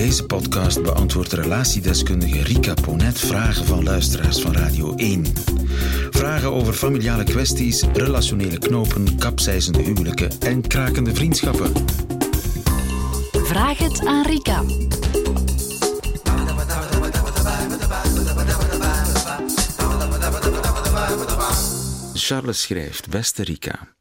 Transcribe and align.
deze 0.00 0.24
podcast 0.24 0.82
beantwoordt 0.82 1.32
relatiedeskundige 1.32 2.42
Rika 2.42 2.74
Ponet 2.74 3.18
vragen 3.18 3.66
van 3.66 3.84
luisteraars 3.84 4.40
van 4.40 4.52
Radio 4.52 4.94
1. 4.94 5.26
Vragen 6.10 6.52
over 6.52 6.72
familiale 6.72 7.24
kwesties, 7.24 7.82
relationele 7.92 8.58
knopen, 8.58 9.18
kapseizende 9.18 9.82
huwelijken 9.82 10.30
en 10.40 10.66
krakende 10.66 11.14
vriendschappen. 11.14 11.72
Vraag 13.32 13.78
het 13.78 14.06
aan 14.06 14.26
Rika. 14.26 14.62
Charles 22.14 22.60
schrijft, 22.60 23.08
beste 23.08 23.42
Rika. 23.42 23.99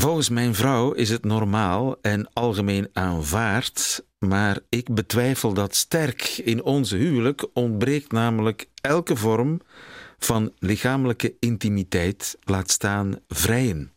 Volgens 0.00 0.28
mijn 0.28 0.54
vrouw 0.54 0.92
is 0.92 1.10
het 1.10 1.24
normaal 1.24 1.96
en 2.02 2.28
algemeen 2.32 2.88
aanvaard, 2.92 4.04
maar 4.18 4.58
ik 4.68 4.94
betwijfel 4.94 5.52
dat 5.52 5.74
sterk. 5.74 6.22
In 6.22 6.62
onze 6.62 6.96
huwelijk 6.96 7.46
ontbreekt 7.52 8.12
namelijk 8.12 8.66
elke 8.80 9.16
vorm 9.16 9.60
van 10.18 10.52
lichamelijke 10.58 11.34
intimiteit, 11.38 12.38
laat 12.44 12.70
staan 12.70 13.14
vrijen. 13.28 13.92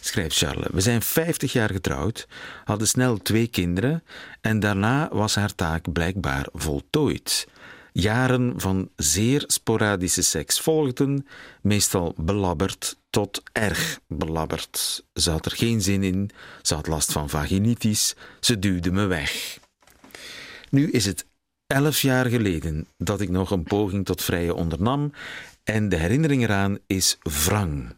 Schrijft 0.00 0.36
Charles, 0.36 0.68
we 0.72 0.80
zijn 0.80 1.02
50 1.02 1.52
jaar 1.52 1.70
getrouwd, 1.70 2.28
hadden 2.64 2.88
snel 2.88 3.16
twee 3.18 3.46
kinderen 3.46 4.02
en 4.40 4.60
daarna 4.60 5.08
was 5.12 5.34
haar 5.34 5.54
taak 5.54 5.92
blijkbaar 5.92 6.48
voltooid. 6.52 7.48
Jaren 7.92 8.54
van 8.56 8.90
zeer 8.96 9.44
sporadische 9.46 10.22
seks 10.22 10.60
volgden, 10.60 11.26
meestal 11.62 12.14
belabberd 12.16 12.96
tot 13.16 13.42
erg 13.52 14.00
belabberd. 14.08 15.04
Ze 15.14 15.30
had 15.30 15.46
er 15.46 15.52
geen 15.52 15.82
zin 15.82 16.02
in, 16.02 16.30
ze 16.62 16.74
had 16.74 16.86
last 16.86 17.12
van 17.12 17.28
vaginitis, 17.28 18.14
ze 18.40 18.58
duwde 18.58 18.92
me 18.92 19.06
weg. 19.06 19.58
Nu 20.70 20.90
is 20.90 21.06
het 21.06 21.26
elf 21.66 22.00
jaar 22.00 22.26
geleden 22.26 22.86
dat 22.98 23.20
ik 23.20 23.28
nog 23.28 23.50
een 23.50 23.62
poging 23.62 24.04
tot 24.04 24.22
vrije 24.22 24.54
ondernam 24.54 25.12
en 25.64 25.88
de 25.88 25.96
herinnering 25.96 26.42
eraan 26.42 26.78
is 26.86 27.18
wrang. 27.22 27.96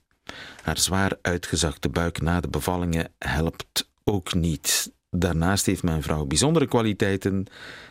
Haar 0.63 0.79
zwaar 0.79 1.19
uitgezakte 1.23 1.89
buik 1.89 2.21
na 2.21 2.41
de 2.41 2.49
bevallingen 2.49 3.13
helpt 3.19 3.89
ook 4.05 4.35
niet. 4.35 4.93
Daarnaast 5.11 5.67
heeft 5.67 5.83
mijn 5.83 6.03
vrouw 6.03 6.25
bijzondere 6.25 6.67
kwaliteiten. 6.67 7.47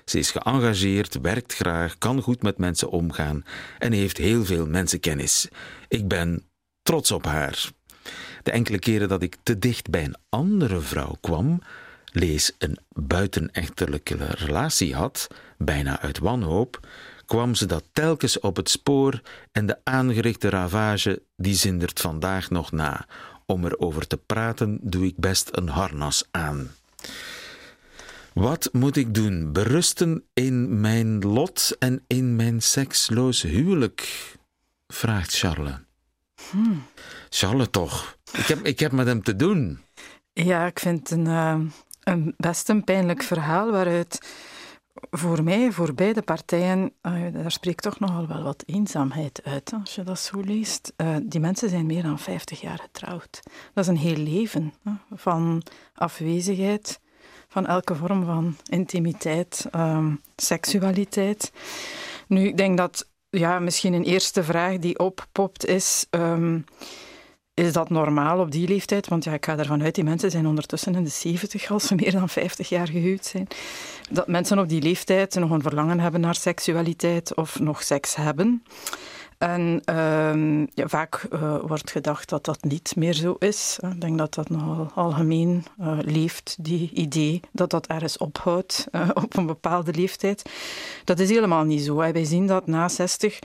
Ze 0.05 0.19
is 0.19 0.31
geëngageerd, 0.31 1.21
werkt 1.21 1.53
graag, 1.53 1.97
kan 1.97 2.21
goed 2.21 2.41
met 2.41 2.57
mensen 2.57 2.89
omgaan 2.89 3.43
en 3.79 3.91
heeft 3.91 4.17
heel 4.17 4.45
veel 4.45 4.67
mensenkennis. 4.67 5.47
Ik 5.87 6.07
ben 6.07 6.46
trots 6.87 7.11
op 7.11 7.25
haar. 7.25 7.69
De 8.43 8.51
enkele 8.51 8.79
keren 8.79 9.07
dat 9.07 9.21
ik 9.21 9.37
te 9.43 9.59
dicht 9.59 9.89
bij 9.89 10.03
een 10.03 10.15
andere 10.29 10.79
vrouw 10.79 11.17
kwam, 11.21 11.61
lees 12.11 12.51
een 12.57 12.77
buitenechtelijke 12.89 14.15
relatie 14.25 14.95
had, 14.95 15.27
bijna 15.57 15.99
uit 15.99 16.19
wanhoop, 16.19 16.87
kwam 17.25 17.55
ze 17.55 17.65
dat 17.65 17.83
telkens 17.91 18.39
op 18.39 18.55
het 18.55 18.69
spoor 18.69 19.21
en 19.51 19.65
de 19.65 19.77
aangerichte 19.83 20.49
ravage 20.49 21.21
die 21.35 21.55
zindert 21.55 21.99
vandaag 21.99 22.49
nog 22.49 22.71
na. 22.71 23.05
Om 23.45 23.65
erover 23.65 24.07
te 24.07 24.17
praten 24.17 24.79
doe 24.81 25.05
ik 25.05 25.17
best 25.17 25.49
een 25.51 25.69
harnas 25.69 26.27
aan. 26.31 26.71
Wat 28.33 28.69
moet 28.71 28.95
ik 28.95 29.13
doen? 29.13 29.51
Berusten 29.51 30.23
in 30.33 30.79
mijn 30.81 31.19
lot 31.19 31.75
en 31.79 32.03
in 32.07 32.35
mijn 32.35 32.61
seksloos 32.61 33.41
huwelijk? 33.41 34.35
vraagt 34.87 35.37
Charles. 35.37 35.86
Hmm. 36.51 36.83
Charles 37.29 37.67
toch? 37.71 38.17
Ik 38.31 38.45
heb, 38.45 38.65
ik 38.65 38.79
heb 38.79 38.91
met 38.91 39.07
hem 39.07 39.23
te 39.23 39.35
doen. 39.35 39.79
Ja, 40.33 40.65
ik 40.65 40.79
vind 40.79 40.99
het 40.99 41.11
een, 41.19 41.25
uh, 41.25 41.59
een 42.03 42.33
best 42.37 42.69
een 42.69 42.83
pijnlijk 42.83 43.23
verhaal 43.23 43.71
waaruit 43.71 44.19
voor 45.11 45.43
mij, 45.43 45.71
voor 45.71 45.93
beide 45.93 46.21
partijen, 46.21 46.93
uh, 47.01 47.33
daar 47.33 47.51
spreekt 47.51 47.83
toch 47.83 47.99
nogal 47.99 48.27
wel 48.27 48.43
wat 48.43 48.63
eenzaamheid 48.65 49.41
uit 49.43 49.73
als 49.79 49.95
je 49.95 50.03
dat 50.03 50.19
zo 50.19 50.39
leest. 50.39 50.93
Uh, 50.97 51.15
die 51.23 51.39
mensen 51.39 51.69
zijn 51.69 51.85
meer 51.85 52.03
dan 52.03 52.19
50 52.19 52.61
jaar 52.61 52.79
getrouwd. 52.79 53.39
Dat 53.73 53.83
is 53.83 53.87
een 53.87 53.97
heel 53.97 54.17
leven 54.17 54.73
van 55.11 55.63
afwezigheid, 55.93 56.99
van 57.47 57.65
elke 57.65 57.95
vorm 57.95 58.25
van 58.25 58.55
intimiteit, 58.69 59.65
um, 59.75 60.21
seksualiteit. 60.35 61.51
Nu, 62.27 62.47
ik 62.47 62.57
denk 62.57 62.77
dat 62.77 63.09
ja, 63.29 63.59
misschien 63.59 63.93
een 63.93 64.03
eerste 64.03 64.43
vraag 64.43 64.77
die 64.77 64.99
oppopt 64.99 65.65
is. 65.65 66.05
Um, 66.09 66.65
is 67.53 67.73
dat 67.73 67.89
normaal 67.89 68.39
op 68.39 68.51
die 68.51 68.67
leeftijd? 68.67 69.07
Want 69.07 69.23
ja, 69.23 69.33
ik 69.33 69.45
ga 69.45 69.57
ervan 69.57 69.83
uit, 69.83 69.95
die 69.95 70.03
mensen 70.03 70.31
zijn 70.31 70.47
ondertussen 70.47 70.95
in 70.95 71.03
de 71.03 71.09
70 71.09 71.71
als 71.71 71.87
ze 71.87 71.95
meer 71.95 72.11
dan 72.11 72.29
50 72.29 72.69
jaar 72.69 72.87
gehuwd 72.87 73.25
zijn. 73.25 73.47
Dat 74.09 74.27
mensen 74.27 74.59
op 74.59 74.69
die 74.69 74.81
leeftijd 74.81 75.35
nog 75.35 75.49
een 75.49 75.61
verlangen 75.61 75.99
hebben 75.99 76.21
naar 76.21 76.35
seksualiteit 76.35 77.35
of 77.35 77.59
nog 77.59 77.83
seks 77.83 78.15
hebben. 78.15 78.63
En 79.37 79.81
uh, 79.89 80.65
ja, 80.73 80.87
vaak 80.87 81.27
uh, 81.33 81.55
wordt 81.61 81.91
gedacht 81.91 82.29
dat 82.29 82.45
dat 82.45 82.63
niet 82.63 82.95
meer 82.95 83.13
zo 83.13 83.35
is. 83.39 83.79
Ik 83.91 84.01
denk 84.01 84.17
dat 84.17 84.33
dat 84.33 84.49
nogal 84.49 84.91
algemeen 84.95 85.63
uh, 85.81 85.97
leeft, 86.01 86.55
die 86.59 86.91
idee 86.93 87.39
dat 87.51 87.69
dat 87.69 87.87
ergens 87.87 88.17
ophoudt 88.17 88.87
eh, 88.91 89.09
op 89.13 89.37
een 89.37 89.45
bepaalde 89.45 89.93
leeftijd. 89.93 90.49
Dat 91.03 91.19
is 91.19 91.29
helemaal 91.29 91.63
niet 91.63 91.81
zo. 91.81 91.95
Wij 91.95 92.25
zien 92.25 92.47
dat 92.47 92.67
na 92.67 92.89
60 92.89 93.39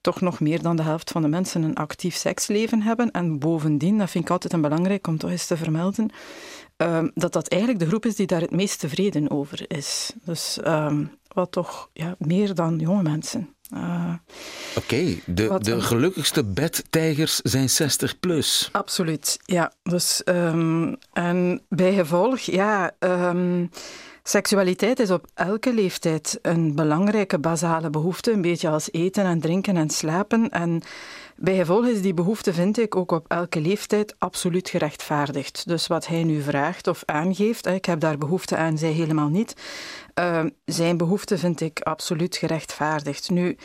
toch 0.00 0.20
nog 0.20 0.40
meer 0.40 0.62
dan 0.62 0.76
de 0.76 0.82
helft 0.82 1.10
van 1.10 1.22
de 1.22 1.28
mensen 1.28 1.62
een 1.62 1.74
actief 1.74 2.14
seksleven 2.14 2.82
hebben. 2.82 3.10
En 3.10 3.38
bovendien, 3.38 3.98
dat 3.98 4.10
vind 4.10 4.24
ik 4.24 4.30
altijd 4.30 4.52
een 4.52 4.60
belangrijk 4.60 5.06
om 5.06 5.18
toch 5.18 5.30
eens 5.30 5.46
te 5.46 5.56
vermelden, 5.56 6.10
uh, 6.76 7.04
dat 7.14 7.32
dat 7.32 7.48
eigenlijk 7.48 7.82
de 7.82 7.88
groep 7.88 8.06
is 8.06 8.16
die 8.16 8.26
daar 8.26 8.40
het 8.40 8.50
meest 8.50 8.80
tevreden 8.80 9.30
over 9.30 9.64
is. 9.68 10.12
Dus 10.24 10.58
um, 10.66 11.10
wat 11.28 11.52
toch 11.52 11.88
ja, 11.92 12.14
meer 12.18 12.54
dan 12.54 12.78
jonge 12.78 13.02
mensen. 13.02 13.54
Uh, 13.74 14.12
Oké, 14.76 14.94
okay, 14.94 15.22
de, 15.26 15.58
de 15.60 15.80
gelukkigste 15.80 16.44
bedtijgers 16.44 17.36
zijn 17.36 17.70
60 17.70 18.20
plus. 18.20 18.68
Absoluut, 18.72 19.38
ja. 19.44 19.72
Dus, 19.82 20.22
um, 20.24 20.96
en 21.12 21.62
bijgevolg, 21.68 22.38
ja. 22.38 22.90
Um, 22.98 23.70
Seksualiteit 24.24 24.98
is 24.98 25.10
op 25.10 25.26
elke 25.34 25.74
leeftijd 25.74 26.38
een 26.42 26.74
belangrijke 26.74 27.38
basale 27.38 27.90
behoefte, 27.90 28.32
een 28.32 28.42
beetje 28.42 28.68
als 28.68 28.92
eten 28.92 29.24
en 29.24 29.40
drinken 29.40 29.76
en 29.76 29.90
slapen. 29.90 30.48
En 30.48 30.82
bijgevolg 31.36 31.86
is 31.86 32.02
die 32.02 32.14
behoefte, 32.14 32.52
vind 32.52 32.78
ik, 32.78 32.96
ook 32.96 33.12
op 33.12 33.24
elke 33.28 33.60
leeftijd 33.60 34.14
absoluut 34.18 34.68
gerechtvaardigd. 34.68 35.68
Dus 35.68 35.86
wat 35.86 36.06
hij 36.06 36.24
nu 36.24 36.42
vraagt 36.42 36.86
of 36.86 37.02
aangeeft, 37.04 37.66
ik 37.66 37.84
heb 37.84 38.00
daar 38.00 38.18
behoefte 38.18 38.56
aan, 38.56 38.78
zij 38.78 38.90
helemaal 38.90 39.28
niet. 39.28 39.54
Uh, 40.14 40.44
zijn 40.64 40.96
behoefte 40.96 41.38
vind 41.38 41.60
ik 41.60 41.80
absoluut 41.80 42.36
gerechtvaardigd. 42.36 43.30
Nu, 43.30 43.56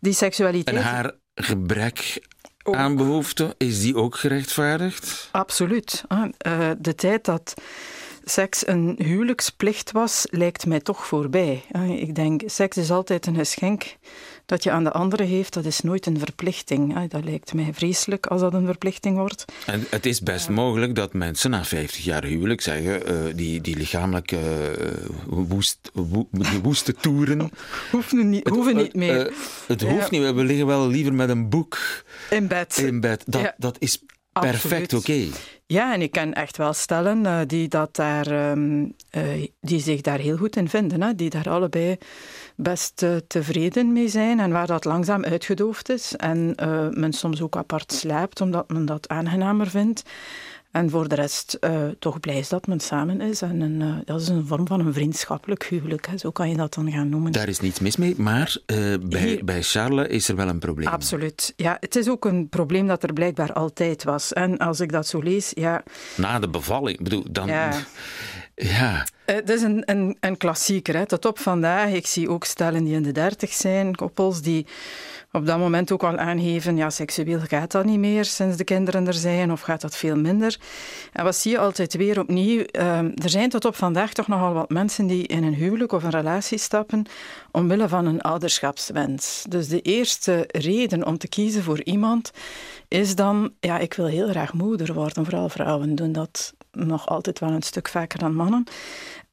die 0.00 0.12
seksualiteit. 0.12 0.76
En 0.76 0.82
haar 0.82 1.12
gebrek 1.34 2.26
aan 2.62 2.96
behoefte, 2.96 3.54
is 3.58 3.80
die 3.80 3.96
ook 3.96 4.16
gerechtvaardigd? 4.16 5.28
Absoluut. 5.32 6.04
Uh, 6.08 6.70
de 6.78 6.94
tijd 6.94 7.24
dat 7.24 7.54
seks 8.24 8.66
een 8.66 8.94
huwelijksplicht 8.98 9.92
was, 9.92 10.26
lijkt 10.30 10.66
mij 10.66 10.80
toch 10.80 11.06
voorbij. 11.06 11.64
Ik 11.88 12.14
denk, 12.14 12.42
seks 12.46 12.76
is 12.76 12.90
altijd 12.90 13.26
een 13.26 13.34
geschenk 13.34 13.96
dat 14.52 14.62
je 14.62 14.70
aan 14.70 14.84
de 14.84 14.92
andere 14.92 15.22
heeft, 15.22 15.52
dat 15.52 15.64
is 15.64 15.80
nooit 15.80 16.06
een 16.06 16.18
verplichting. 16.18 17.08
Dat 17.08 17.24
lijkt 17.24 17.54
mij 17.54 17.70
vreselijk 17.72 18.26
als 18.26 18.40
dat 18.40 18.54
een 18.54 18.66
verplichting 18.66 19.16
wordt. 19.16 19.44
En 19.66 19.84
het 19.90 20.06
is 20.06 20.20
best 20.20 20.48
mogelijk 20.48 20.94
dat 20.94 21.12
mensen 21.12 21.50
na 21.50 21.64
50 21.64 22.04
jaar 22.04 22.24
huwelijk 22.24 22.60
zeggen, 22.60 23.12
uh, 23.12 23.34
die, 23.34 23.60
die 23.60 23.76
lichamelijke 23.76 24.36
uh, 24.36 24.88
woest, 25.26 25.90
wo, 25.92 26.28
die 26.30 26.60
woeste 26.62 26.94
toeren... 26.94 27.50
hoeven 27.92 28.30
niet, 28.30 28.48
hoeven 28.48 28.76
niet 28.76 28.94
meer. 28.94 29.30
Uh, 29.30 29.36
het 29.66 29.82
hoeft 29.82 30.10
ja. 30.10 30.18
niet, 30.18 30.34
we 30.34 30.44
liggen 30.44 30.66
wel 30.66 30.88
liever 30.88 31.14
met 31.14 31.28
een 31.28 31.48
boek... 31.48 31.78
In 32.30 32.48
bed. 32.48 32.78
In 32.78 33.00
bed. 33.00 33.22
Dat, 33.26 33.40
ja. 33.40 33.54
dat 33.56 33.76
is 33.78 34.02
perfect 34.32 34.94
oké. 34.94 35.10
Okay. 35.10 35.30
Ja, 35.66 35.94
en 35.94 36.02
ik 36.02 36.10
ken 36.10 36.32
echt 36.32 36.56
wel 36.56 36.72
stellen 36.72 37.24
uh, 37.24 37.40
die, 37.46 37.68
dat 37.68 37.96
daar, 37.96 38.50
um, 38.50 38.94
uh, 39.16 39.46
die 39.60 39.80
zich 39.80 40.00
daar 40.00 40.18
heel 40.18 40.36
goed 40.36 40.56
in 40.56 40.68
vinden. 40.68 41.02
Hè, 41.02 41.14
die 41.14 41.30
daar 41.30 41.48
allebei 41.48 41.98
best 42.56 43.02
uh, 43.02 43.16
tevreden 43.26 43.92
mee 43.92 44.08
zijn 44.08 44.40
en 44.40 44.52
waar 44.52 44.66
dat 44.66 44.84
langzaam 44.84 45.24
uitgedoofd 45.24 45.88
is. 45.88 46.16
En 46.16 46.54
men 46.94 47.12
soms 47.12 47.42
ook 47.42 47.56
apart 47.56 47.92
slaapt 47.92 48.40
omdat 48.40 48.68
men 48.68 48.84
dat 48.84 49.08
aangenamer 49.08 49.70
vindt. 49.70 50.02
En 50.72 50.90
voor 50.90 51.08
de 51.08 51.14
rest 51.14 51.56
uh, 51.60 51.88
toch 51.98 52.20
blij 52.20 52.38
is 52.38 52.48
dat 52.48 52.66
men 52.66 52.80
samen 52.80 53.20
is. 53.20 53.42
En 53.42 53.60
een, 53.60 53.80
uh, 53.80 53.96
dat 54.04 54.20
is 54.20 54.28
een 54.28 54.46
vorm 54.46 54.66
van 54.66 54.80
een 54.80 54.92
vriendschappelijk 54.92 55.64
huwelijk. 55.64 56.06
Hè. 56.06 56.18
Zo 56.18 56.30
kan 56.30 56.48
je 56.48 56.56
dat 56.56 56.74
dan 56.74 56.92
gaan 56.92 57.08
noemen. 57.08 57.32
Daar 57.32 57.48
is 57.48 57.60
niets 57.60 57.80
mis 57.80 57.96
mee, 57.96 58.14
maar 58.16 58.56
uh, 58.66 58.94
bij, 59.02 59.20
Hier, 59.20 59.44
bij 59.44 59.62
Charles 59.62 60.08
is 60.08 60.28
er 60.28 60.36
wel 60.36 60.48
een 60.48 60.58
probleem. 60.58 60.88
Absoluut. 60.88 61.52
Ja, 61.56 61.76
het 61.80 61.96
is 61.96 62.08
ook 62.08 62.24
een 62.24 62.48
probleem 62.48 62.86
dat 62.86 63.02
er 63.02 63.12
blijkbaar 63.12 63.52
altijd 63.52 64.04
was. 64.04 64.32
En 64.32 64.58
als 64.58 64.80
ik 64.80 64.92
dat 64.92 65.06
zo 65.06 65.20
lees, 65.20 65.50
ja... 65.54 65.82
Na 66.16 66.38
de 66.38 66.48
bevalling, 66.48 67.02
bedoel, 67.02 67.24
dan... 67.30 67.46
Ja. 67.46 67.72
ja. 68.54 69.06
Het 69.24 69.50
is 69.50 69.62
een, 69.62 69.82
een, 69.84 70.16
een 70.20 70.36
klassieker. 70.36 70.96
Hè. 70.96 71.06
Tot 71.06 71.24
op 71.24 71.38
vandaag, 71.38 71.90
ik 71.90 72.06
zie 72.06 72.28
ook 72.28 72.44
stellen 72.44 72.84
die 72.84 72.94
in 72.94 73.02
de 73.02 73.12
dertig 73.12 73.52
zijn, 73.52 73.94
koppels 73.94 74.42
die 74.42 74.66
op 75.32 75.46
dat 75.46 75.58
moment 75.58 75.92
ook 75.92 76.02
al 76.02 76.16
aangeven, 76.16 76.76
ja, 76.76 76.90
seksueel 76.90 77.40
gaat 77.40 77.72
dat 77.72 77.84
niet 77.84 77.98
meer 77.98 78.24
sinds 78.24 78.56
de 78.56 78.64
kinderen 78.64 79.06
er 79.06 79.14
zijn, 79.14 79.52
of 79.52 79.60
gaat 79.60 79.80
dat 79.80 79.96
veel 79.96 80.16
minder? 80.16 80.60
En 81.12 81.24
wat 81.24 81.36
zie 81.36 81.50
je 81.50 81.58
altijd 81.58 81.94
weer 81.94 82.20
opnieuw? 82.20 82.62
Ehm, 82.62 83.10
er 83.14 83.30
zijn 83.30 83.48
tot 83.48 83.64
op 83.64 83.76
vandaag 83.76 84.12
toch 84.12 84.28
nogal 84.28 84.52
wat 84.52 84.70
mensen 84.70 85.06
die 85.06 85.26
in 85.26 85.44
een 85.44 85.54
huwelijk 85.54 85.92
of 85.92 86.02
een 86.02 86.10
relatie 86.10 86.58
stappen 86.58 87.06
omwille 87.50 87.88
van 87.88 88.06
een 88.06 88.20
ouderschapswens. 88.20 89.44
Dus 89.48 89.68
de 89.68 89.80
eerste 89.80 90.44
reden 90.48 91.06
om 91.06 91.18
te 91.18 91.28
kiezen 91.28 91.62
voor 91.62 91.82
iemand 91.82 92.30
is 92.88 93.14
dan, 93.14 93.52
ja, 93.60 93.78
ik 93.78 93.94
wil 93.94 94.06
heel 94.06 94.28
graag 94.28 94.52
moeder 94.52 94.94
worden. 94.94 95.24
Vooral 95.24 95.48
vrouwen 95.48 95.94
doen 95.94 96.12
dat 96.12 96.54
nog 96.72 97.08
altijd 97.08 97.38
wel 97.38 97.50
een 97.50 97.62
stuk 97.62 97.88
vaker 97.88 98.18
dan 98.18 98.34
mannen. 98.34 98.64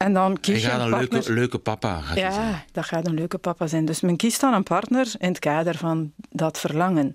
En 0.03 0.13
dan 0.13 0.39
kies 0.39 0.61
je, 0.61 0.67
gaat 0.67 0.81
een, 0.81 0.89
leuke, 0.89 1.33
leuke 1.33 1.57
papa. 1.57 2.01
Gaat 2.01 2.17
ja, 2.17 2.65
dat 2.71 2.85
gaat 2.85 3.07
een 3.07 3.13
leuke 3.13 3.37
papa 3.37 3.67
zijn. 3.67 3.85
Dus 3.85 4.01
men 4.01 4.15
kiest 4.15 4.41
dan 4.41 4.53
een 4.53 4.63
partner 4.63 5.07
in 5.17 5.27
het 5.27 5.39
kader 5.39 5.77
van 5.77 6.11
dat 6.29 6.59
verlangen. 6.59 7.13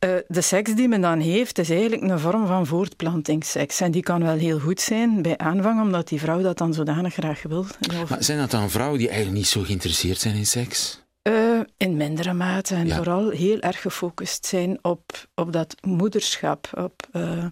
Uh, 0.00 0.10
de 0.28 0.40
seks 0.40 0.74
die 0.74 0.88
men 0.88 1.00
dan 1.00 1.20
heeft, 1.20 1.58
is 1.58 1.70
eigenlijk 1.70 2.02
een 2.02 2.18
vorm 2.18 2.46
van 2.46 2.66
voortplantingsseks. 2.66 3.80
En 3.80 3.90
die 3.90 4.02
kan 4.02 4.22
wel 4.22 4.36
heel 4.36 4.58
goed 4.58 4.80
zijn 4.80 5.22
bij 5.22 5.38
aanvang, 5.38 5.80
omdat 5.80 6.08
die 6.08 6.20
vrouw 6.20 6.42
dat 6.42 6.58
dan 6.58 6.74
zodanig 6.74 7.14
graag 7.14 7.42
wil. 7.42 7.66
Maar 8.08 8.22
zijn 8.22 8.38
dat 8.38 8.50
dan 8.50 8.70
vrouwen 8.70 8.98
die 8.98 9.08
eigenlijk 9.08 9.38
niet 9.38 9.48
zo 9.48 9.62
geïnteresseerd 9.62 10.18
zijn 10.18 10.34
in 10.34 10.46
seks? 10.46 11.03
Uh, 11.28 11.60
in 11.76 11.96
mindere 11.96 12.32
mate 12.32 12.74
en 12.74 12.90
vooral 12.90 13.30
heel 13.30 13.60
erg 13.60 13.80
gefocust 13.80 14.46
zijn 14.46 14.78
op, 14.82 15.02
op 15.34 15.52
dat 15.52 15.74
moederschap. 15.80 16.70
Op, 16.74 17.06
uh, 17.12 17.44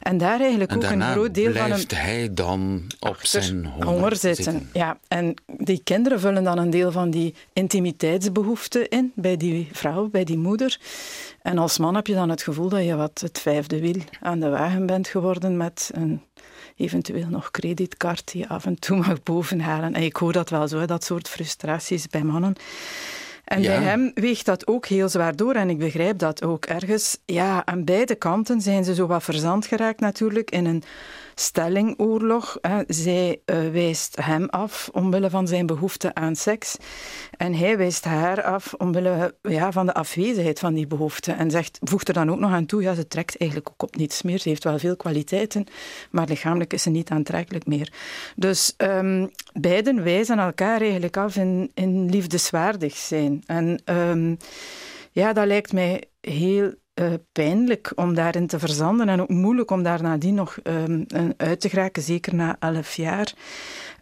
en 0.00 0.18
daar 0.18 0.40
eigenlijk 0.40 0.72
ook 0.74 0.82
een 0.82 1.02
groot 1.02 1.34
deel 1.34 1.52
van. 1.52 1.66
Blijft 1.66 2.00
hij 2.00 2.34
dan 2.34 2.82
op 3.00 3.18
zijn 3.20 3.66
honger, 3.66 3.86
honger 3.86 4.16
zitten. 4.16 4.44
zitten. 4.44 4.68
Ja, 4.72 4.98
en 5.08 5.34
die 5.46 5.80
kinderen 5.84 6.20
vullen 6.20 6.44
dan 6.44 6.58
een 6.58 6.70
deel 6.70 6.92
van 6.92 7.10
die 7.10 7.34
intimiteitsbehoefte 7.52 8.88
in 8.88 9.12
bij 9.14 9.36
die 9.36 9.68
vrouw, 9.72 10.08
bij 10.08 10.24
die 10.24 10.38
moeder. 10.38 10.78
En 11.42 11.58
als 11.58 11.78
man 11.78 11.94
heb 11.94 12.06
je 12.06 12.14
dan 12.14 12.28
het 12.28 12.42
gevoel 12.42 12.68
dat 12.68 12.84
je 12.84 12.96
wat 12.96 13.20
het 13.20 13.40
vijfde 13.40 13.80
wiel 13.80 14.02
aan 14.20 14.40
de 14.40 14.48
wagen 14.48 14.86
bent 14.86 15.08
geworden 15.08 15.56
met 15.56 15.90
een 15.92 16.22
eventueel 16.76 17.28
nog 17.28 17.50
creditcard 17.50 18.32
die 18.32 18.40
je 18.40 18.48
af 18.48 18.66
en 18.66 18.78
toe 18.78 18.96
mag 18.96 19.22
bovenhalen. 19.22 19.94
En 19.94 20.02
ik 20.02 20.16
hoor 20.16 20.32
dat 20.32 20.50
wel 20.50 20.68
zo, 20.68 20.84
dat 20.84 21.04
soort 21.04 21.28
frustraties 21.28 22.06
bij 22.06 22.22
mannen. 22.22 22.56
En 23.50 23.62
bij 23.62 23.82
hem 23.82 24.10
weegt 24.14 24.46
dat 24.46 24.66
ook 24.66 24.86
heel 24.86 25.08
zwaar 25.08 25.36
door. 25.36 25.54
En 25.54 25.70
ik 25.70 25.78
begrijp 25.78 26.18
dat 26.18 26.42
ook 26.42 26.66
ergens. 26.66 27.18
Ja, 27.24 27.66
aan 27.66 27.84
beide 27.84 28.14
kanten 28.14 28.60
zijn 28.60 28.84
ze 28.84 28.94
zo 28.94 29.06
wat 29.06 29.22
verzand 29.22 29.66
geraakt 29.66 30.00
natuurlijk 30.00 30.50
in 30.50 30.66
een 30.66 30.82
stellingoorlog. 31.40 32.58
Zij 32.86 33.40
uh, 33.46 33.70
wijst 33.72 34.16
hem 34.20 34.46
af 34.48 34.88
omwille 34.92 35.30
van 35.30 35.48
zijn 35.48 35.66
behoefte 35.66 36.14
aan 36.14 36.36
seks. 36.36 36.76
En 37.36 37.54
hij 37.54 37.76
wijst 37.76 38.04
haar 38.04 38.42
af 38.42 38.74
omwille 38.74 39.34
ja, 39.42 39.72
van 39.72 39.86
de 39.86 39.94
afwezigheid 39.94 40.58
van 40.58 40.74
die 40.74 40.86
behoefte. 40.86 41.32
En 41.32 41.50
zegt, 41.50 41.78
voegt 41.82 42.08
er 42.08 42.14
dan 42.14 42.30
ook 42.30 42.38
nog 42.38 42.52
aan 42.52 42.66
toe, 42.66 42.82
ja, 42.82 42.94
ze 42.94 43.08
trekt 43.08 43.36
eigenlijk 43.36 43.70
ook 43.70 43.82
op 43.82 43.96
niets 43.96 44.22
meer. 44.22 44.38
Ze 44.38 44.48
heeft 44.48 44.64
wel 44.64 44.78
veel 44.78 44.96
kwaliteiten, 44.96 45.66
maar 46.10 46.28
lichamelijk 46.28 46.72
is 46.72 46.82
ze 46.82 46.90
niet 46.90 47.10
aantrekkelijk 47.10 47.66
meer. 47.66 47.92
Dus 48.36 48.74
um, 48.76 49.30
beiden 49.52 50.02
wijzen 50.02 50.38
elkaar 50.38 50.80
eigenlijk 50.80 51.16
af 51.16 51.36
in, 51.36 51.70
in 51.74 52.10
liefdeswaardig 52.10 52.96
zijn. 52.96 53.42
En 53.46 53.82
um, 53.84 54.36
ja, 55.12 55.32
dat 55.32 55.46
lijkt 55.46 55.72
mij 55.72 56.04
heel 56.20 56.74
uh, 56.94 57.12
pijnlijk 57.32 57.92
om 57.94 58.14
daarin 58.14 58.46
te 58.46 58.58
verzanden 58.58 59.08
en 59.08 59.20
ook 59.20 59.28
moeilijk 59.28 59.70
om 59.70 59.82
daar 59.82 60.02
nadien 60.02 60.34
nog 60.34 60.58
um, 60.62 61.06
uit 61.36 61.60
te 61.60 61.68
geraken, 61.68 62.02
zeker 62.02 62.34
na 62.34 62.56
elf 62.58 62.94
jaar. 62.94 63.32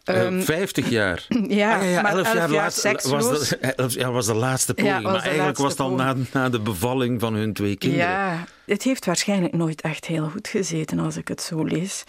Um, 0.05 0.37
uh, 0.37 0.43
50 0.43 0.89
jaar. 0.89 1.25
Ja, 1.47 1.75
ah, 1.75 1.83
ja, 1.83 1.89
ja 1.89 2.01
maar 2.01 2.11
elf, 2.11 2.25
elf 2.25 2.35
jaar, 2.35 2.51
jaar 2.51 2.61
laatst, 2.61 3.07
was, 3.09 3.49
de, 3.49 3.57
elf 3.75 3.93
jaar 3.93 4.11
was 4.11 4.25
de 4.25 4.33
laatste 4.33 4.73
poging. 4.73 4.95
Ja, 4.95 5.11
maar 5.11 5.23
eigenlijk 5.23 5.57
was 5.57 5.71
het 5.71 5.79
al 5.79 5.91
na, 5.91 6.15
na, 6.33 6.49
de 6.49 6.59
bevalling 6.59 7.19
van 7.19 7.33
hun 7.33 7.53
twee 7.53 7.75
kinderen. 7.75 8.05
Ja, 8.05 8.43
het 8.65 8.83
heeft 8.83 9.05
waarschijnlijk 9.05 9.53
nooit 9.53 9.81
echt 9.81 10.05
heel 10.05 10.29
goed 10.29 10.47
gezeten 10.47 10.99
als 10.99 11.17
ik 11.17 11.27
het 11.27 11.41
zo 11.41 11.63
lees. 11.63 12.03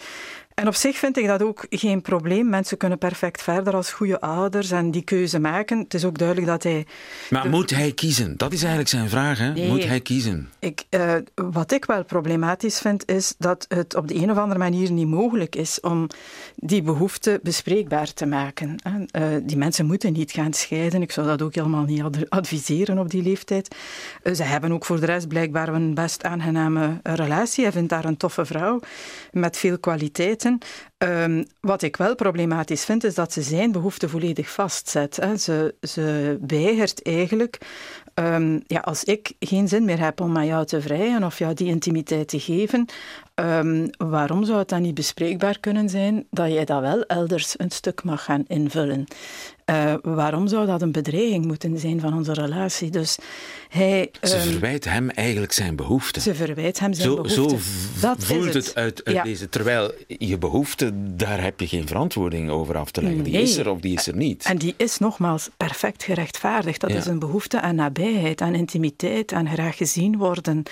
En 0.61 0.67
op 0.67 0.75
zich 0.75 0.97
vind 0.97 1.17
ik 1.17 1.27
dat 1.27 1.41
ook 1.41 1.65
geen 1.69 2.01
probleem. 2.01 2.49
Mensen 2.49 2.77
kunnen 2.77 2.97
perfect 2.97 3.41
verder 3.41 3.75
als 3.75 3.91
goede 3.91 4.19
ouders 4.19 4.71
en 4.71 4.91
die 4.91 5.01
keuze 5.01 5.39
maken. 5.39 5.79
Het 5.79 5.93
is 5.93 6.05
ook 6.05 6.17
duidelijk 6.17 6.47
dat 6.47 6.63
hij. 6.63 6.85
Maar 7.29 7.49
moet 7.49 7.69
hij 7.69 7.91
kiezen? 7.91 8.37
Dat 8.37 8.53
is 8.53 8.59
eigenlijk 8.59 8.89
zijn 8.89 9.09
vraag. 9.09 9.37
Hè? 9.37 9.53
Nee, 9.53 9.69
moet 9.69 9.85
hij 9.85 9.99
kiezen? 9.99 10.49
Ik, 10.59 10.83
uh, 10.89 11.13
wat 11.35 11.71
ik 11.71 11.85
wel 11.85 12.03
problematisch 12.03 12.79
vind, 12.79 13.09
is 13.09 13.35
dat 13.37 13.65
het 13.67 13.95
op 13.95 14.07
de 14.07 14.15
een 14.15 14.31
of 14.31 14.37
andere 14.37 14.59
manier 14.59 14.91
niet 14.91 15.07
mogelijk 15.07 15.55
is 15.55 15.79
om 15.79 16.07
die 16.55 16.81
behoefte 16.81 17.39
bespreekbaar 17.43 18.13
te 18.13 18.25
maken. 18.25 18.75
Uh, 18.85 19.23
die 19.43 19.57
mensen 19.57 19.85
moeten 19.85 20.13
niet 20.13 20.31
gaan 20.31 20.53
scheiden. 20.53 21.01
Ik 21.01 21.11
zou 21.11 21.27
dat 21.27 21.41
ook 21.41 21.55
helemaal 21.55 21.83
niet 21.83 22.03
adviseren 22.29 22.97
op 22.97 23.09
die 23.09 23.23
leeftijd. 23.23 23.75
Uh, 24.23 24.33
ze 24.33 24.43
hebben 24.43 24.71
ook 24.71 24.85
voor 24.85 24.99
de 24.99 25.05
rest 25.05 25.27
blijkbaar 25.27 25.67
een 25.67 25.93
best 25.93 26.23
aangename 26.23 26.99
relatie. 27.03 27.63
Hij 27.63 27.73
vindt 27.73 27.89
daar 27.89 28.05
een 28.05 28.17
toffe 28.17 28.45
vrouw 28.45 28.79
met 29.31 29.57
veel 29.57 29.79
kwaliteiten. 29.79 30.49
Um, 30.97 31.45
wat 31.59 31.81
ik 31.81 31.95
wel 31.95 32.15
problematisch 32.15 32.85
vind, 32.85 33.03
is 33.03 33.15
dat 33.15 33.33
ze 33.33 33.41
zijn 33.41 33.71
behoefte 33.71 34.09
volledig 34.09 34.49
vastzet. 34.49 35.15
Hè. 35.15 35.37
Ze, 35.37 35.75
ze 35.81 36.37
weigert 36.47 37.03
eigenlijk 37.03 37.59
Um, 38.15 38.61
ja, 38.67 38.79
als 38.79 39.03
ik 39.03 39.33
geen 39.39 39.67
zin 39.67 39.85
meer 39.85 39.99
heb 39.99 40.21
om 40.21 40.37
aan 40.37 40.45
jou 40.45 40.65
te 40.65 40.81
vrijen 40.81 41.23
of 41.23 41.37
jou 41.37 41.53
die 41.53 41.67
intimiteit 41.67 42.27
te 42.27 42.39
geven, 42.39 42.85
um, 43.35 43.89
waarom 43.97 44.45
zou 44.45 44.59
het 44.59 44.69
dan 44.69 44.81
niet 44.81 44.93
bespreekbaar 44.93 45.59
kunnen 45.59 45.89
zijn 45.89 46.27
dat 46.29 46.51
jij 46.51 46.65
dat 46.65 46.81
wel 46.81 47.03
elders 47.03 47.53
een 47.57 47.71
stuk 47.71 48.03
mag 48.03 48.23
gaan 48.23 48.43
invullen? 48.47 49.05
Uh, 49.65 49.93
waarom 50.01 50.47
zou 50.47 50.65
dat 50.65 50.81
een 50.81 50.91
bedreiging 50.91 51.45
moeten 51.45 51.77
zijn 51.77 51.99
van 51.99 52.13
onze 52.13 52.33
relatie? 52.33 52.89
Dus 52.89 53.17
hij, 53.69 54.11
ze 54.21 54.35
um, 54.35 54.41
verwijt 54.41 54.85
hem 54.85 55.09
eigenlijk 55.09 55.51
zijn 55.51 55.75
behoeften. 55.75 56.21
Ze 56.21 56.35
verwijt 56.35 56.79
hem 56.79 56.93
zijn 56.93 57.07
zo, 57.07 57.15
behoeften. 57.15 57.43
Zo 57.43 58.07
dat 58.07 58.23
voelt 58.23 58.53
het, 58.53 58.53
het 58.53 58.75
uit, 58.75 59.05
uit 59.05 59.15
ja. 59.15 59.23
deze. 59.23 59.49
Terwijl 59.49 59.91
je 60.07 60.37
behoefte, 60.37 60.91
daar 61.15 61.41
heb 61.41 61.59
je 61.59 61.67
geen 61.67 61.87
verantwoording 61.87 62.49
over 62.49 62.77
af 62.77 62.91
te 62.91 63.01
leggen. 63.01 63.23
Die 63.23 63.41
is 63.41 63.57
er 63.57 63.69
of 63.69 63.79
die 63.79 63.93
is 63.93 64.07
er 64.07 64.15
niet. 64.15 64.45
En 64.45 64.57
die 64.57 64.73
is 64.77 64.97
nogmaals 64.97 65.49
perfect 65.57 66.03
gerechtvaardigd. 66.03 66.81
Dat 66.81 66.91
ja. 66.91 66.97
is 66.97 67.05
een 67.05 67.19
behoefte 67.19 67.61
aan 67.61 67.75
nabijheid, 67.75 68.41
aan 68.41 68.55
intimiteit, 68.55 69.33
aan 69.33 69.49
graag 69.49 69.77
gezien 69.77 70.17
worden. 70.17 70.63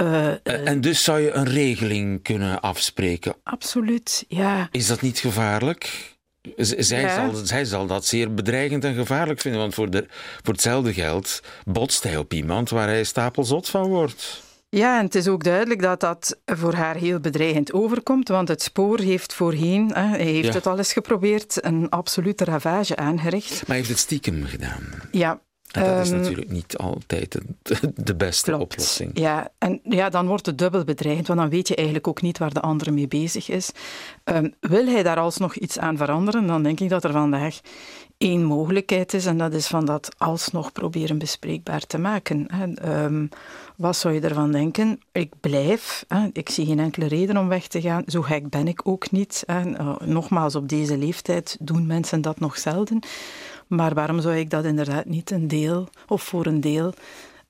Uh, 0.00 0.26
uh, 0.26 0.68
en 0.68 0.80
dus 0.80 1.04
zou 1.04 1.20
je 1.20 1.32
een 1.32 1.48
regeling 1.48 2.22
kunnen 2.22 2.60
afspreken? 2.60 3.34
Absoluut, 3.42 4.24
ja. 4.28 4.68
Is 4.70 4.86
dat 4.86 5.00
niet 5.00 5.18
gevaarlijk? 5.18 6.16
Zij, 6.56 7.00
ja. 7.00 7.30
zal, 7.30 7.44
zij 7.44 7.64
zal 7.64 7.86
dat 7.86 8.04
zeer 8.04 8.34
bedreigend 8.34 8.84
en 8.84 8.94
gevaarlijk 8.94 9.40
vinden, 9.40 9.60
want 9.60 9.74
voor, 9.74 9.90
de, 9.90 10.06
voor 10.42 10.52
hetzelfde 10.52 10.92
geld 10.92 11.40
botst 11.64 12.02
hij 12.02 12.16
op 12.16 12.32
iemand 12.32 12.70
waar 12.70 12.88
hij 12.88 13.04
stapelzot 13.04 13.68
van 13.68 13.88
wordt. 13.88 14.46
Ja, 14.70 14.98
en 14.98 15.04
het 15.04 15.14
is 15.14 15.28
ook 15.28 15.44
duidelijk 15.44 15.82
dat 15.82 16.00
dat 16.00 16.38
voor 16.44 16.74
haar 16.74 16.96
heel 16.96 17.20
bedreigend 17.20 17.72
overkomt, 17.72 18.28
want 18.28 18.48
het 18.48 18.62
spoor 18.62 19.00
heeft 19.00 19.34
voorheen, 19.34 19.92
hè, 19.92 20.06
hij 20.06 20.24
heeft 20.24 20.46
ja. 20.46 20.52
het 20.52 20.66
al 20.66 20.78
eens 20.78 20.92
geprobeerd, 20.92 21.64
een 21.64 21.88
absolute 21.88 22.44
ravage 22.44 22.96
aangericht. 22.96 23.50
Maar 23.50 23.66
hij 23.66 23.76
heeft 23.76 23.88
het 23.88 23.98
stiekem 23.98 24.44
gedaan. 24.44 24.82
Ja, 25.10 25.40
en 25.72 25.84
dat 25.84 26.06
is 26.06 26.10
um, 26.10 26.18
natuurlijk 26.18 26.50
niet 26.50 26.76
altijd 26.76 27.38
de 27.94 28.14
beste 28.14 28.50
klopt. 28.50 28.62
oplossing. 28.62 29.10
Ja, 29.18 29.48
en 29.58 29.80
ja, 29.82 30.08
dan 30.08 30.26
wordt 30.26 30.46
het 30.46 30.58
dubbel 30.58 30.84
bedreigend, 30.84 31.26
want 31.26 31.40
dan 31.40 31.48
weet 31.48 31.68
je 31.68 31.74
eigenlijk 31.74 32.08
ook 32.08 32.22
niet 32.22 32.38
waar 32.38 32.52
de 32.52 32.60
andere 32.60 32.90
mee 32.90 33.08
bezig 33.08 33.48
is. 33.48 33.70
Um, 34.24 34.54
wil 34.60 34.86
hij 34.86 35.02
daar 35.02 35.18
alsnog 35.18 35.54
iets 35.54 35.78
aan 35.78 35.96
veranderen, 35.96 36.46
dan 36.46 36.62
denk 36.62 36.80
ik 36.80 36.88
dat 36.88 37.04
er 37.04 37.12
vandaag 37.12 37.60
één 38.18 38.44
mogelijkheid 38.44 39.14
is, 39.14 39.26
en 39.26 39.38
dat 39.38 39.52
is 39.52 39.66
van 39.66 39.84
dat 39.84 40.14
alsnog 40.18 40.72
proberen 40.72 41.18
bespreekbaar 41.18 41.86
te 41.86 41.98
maken. 41.98 42.46
Um, 42.88 43.28
wat 43.76 43.96
zou 43.96 44.14
je 44.14 44.20
ervan 44.20 44.52
denken? 44.52 45.00
Ik 45.12 45.32
blijf, 45.40 46.04
hè, 46.08 46.28
ik 46.32 46.48
zie 46.48 46.66
geen 46.66 46.78
enkele 46.78 47.06
reden 47.06 47.36
om 47.36 47.48
weg 47.48 47.66
te 47.66 47.80
gaan. 47.80 48.02
Zo 48.06 48.22
gek 48.22 48.48
ben 48.48 48.68
ik 48.68 48.80
ook 48.84 49.10
niet. 49.10 49.42
Hè. 49.46 49.66
Uh, 49.66 49.96
nogmaals, 49.98 50.54
op 50.54 50.68
deze 50.68 50.96
leeftijd 50.96 51.56
doen 51.60 51.86
mensen 51.86 52.20
dat 52.20 52.40
nog 52.40 52.58
zelden. 52.58 53.00
Maar 53.68 53.94
waarom 53.94 54.20
zou 54.20 54.36
ik 54.36 54.50
dat 54.50 54.64
inderdaad 54.64 55.04
niet 55.04 55.30
een 55.30 55.48
deel 55.48 55.88
of 56.06 56.22
voor 56.22 56.46
een 56.46 56.60
deel 56.60 56.94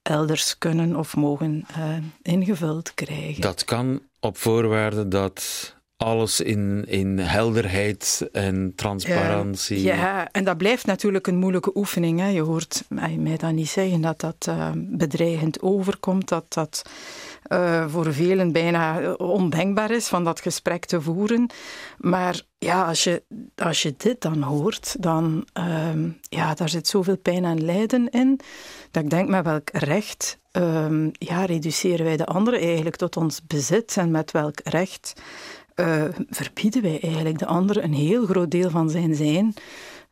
elders 0.03 0.59
kunnen 0.59 0.97
of 0.97 1.17
mogen 1.17 1.67
uh, 1.79 1.97
ingevuld 2.23 2.95
krijgen? 2.95 3.41
Dat 3.41 3.65
kan 3.65 4.01
op 4.21 4.37
voorwaarde 4.37 5.09
dat 5.09 5.75
alles 5.99 6.41
in, 6.41 6.85
in 6.87 7.19
helderheid 7.19 8.29
en 8.33 8.73
transparantie. 8.77 9.83
Ja, 9.83 10.29
en 10.33 10.45
dat 10.45 10.57
blijft 10.57 10.87
natuurlijk 10.87 11.27
een 11.27 11.37
moeilijke 11.37 11.71
oefening. 11.75 12.21
Hè. 12.21 12.29
Je 12.29 12.41
hoort 12.41 12.85
mij 13.17 13.37
dan 13.37 13.55
niet 13.55 13.69
zeggen 13.69 14.01
dat 14.01 14.21
dat 14.21 14.47
uh, 14.49 14.71
bedreigend 14.75 15.63
overkomt, 15.63 16.29
dat 16.29 16.45
dat 16.49 16.83
uh, 17.53 17.89
voor 17.89 18.13
velen 18.13 18.53
bijna 18.53 19.13
ondenkbaar 19.13 19.91
is 19.91 20.09
van 20.09 20.25
dat 20.25 20.41
gesprek 20.41 20.85
te 20.85 21.01
voeren. 21.01 21.51
Maar 21.99 22.41
ja, 22.59 22.85
als 22.85 23.05
je, 23.05 23.23
als 23.57 23.83
je 23.83 23.95
dit 23.97 24.21
dan 24.21 24.43
hoort, 24.43 24.97
dan 25.01 25.47
uh, 25.59 25.89
ja, 26.29 26.55
daar 26.55 26.69
zit 26.69 26.89
zoveel 26.89 27.17
pijn 27.17 27.45
en 27.45 27.65
lijden 27.65 28.11
in, 28.11 28.41
dat 28.91 29.03
ik 29.03 29.11
denk 29.11 29.29
met 29.29 29.45
welk 29.45 29.71
recht 29.73 30.39
uh, 30.53 31.07
ja, 31.13 31.45
reduceren 31.45 32.05
wij 32.05 32.17
de 32.17 32.27
anderen 32.27 32.61
eigenlijk 32.61 32.97
tot 32.97 33.17
ons 33.17 33.41
bezit 33.47 33.97
en 33.97 34.11
met 34.11 34.31
welk 34.31 34.61
recht 34.65 35.13
uh, 35.81 36.05
verbieden 36.31 36.83
wij 36.83 37.01
eigenlijk 37.01 37.39
de 37.39 37.47
ander 37.47 37.85
een 37.85 37.95
heel 37.95 38.27
groot 38.27 38.51
deel 38.51 38.71
van 38.71 38.91
zijn 38.91 39.15
zijn 39.15 39.55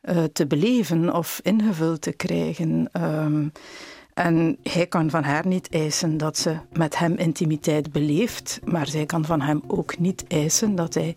uh, 0.03 0.23
te 0.23 0.47
beleven 0.47 1.13
of 1.13 1.39
ingevuld 1.43 2.01
te 2.01 2.11
krijgen. 2.11 2.89
Um, 3.01 3.51
En 4.17 4.57
hij 4.63 4.87
kan 4.87 5.09
van 5.09 5.23
haar 5.23 5.47
niet 5.47 5.69
eisen 5.69 6.17
dat 6.17 6.37
ze 6.37 6.57
met 6.73 6.97
hem 6.97 7.15
intimiteit 7.15 7.91
beleeft, 7.91 8.59
maar 8.65 8.87
zij 8.87 9.05
kan 9.05 9.25
van 9.25 9.41
hem 9.41 9.61
ook 9.67 9.99
niet 9.99 10.25
eisen 10.27 10.75
dat 10.75 10.93
hij, 10.93 11.15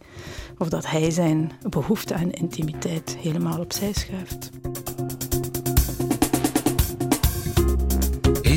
of 0.58 0.68
dat 0.68 0.90
hij 0.90 1.10
zijn 1.10 1.52
behoefte 1.68 2.14
aan 2.14 2.30
intimiteit 2.30 3.16
helemaal 3.20 3.60
opzij 3.60 3.92
schuift. 3.92 4.50